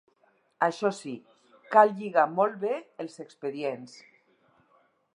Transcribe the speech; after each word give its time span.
Això 0.67 0.91
sí, 0.99 1.13
cal 1.77 1.93
lligar 2.01 2.25
molt 2.41 2.59
bé 2.65 2.75
els 3.05 3.23
expedients. 3.29 3.99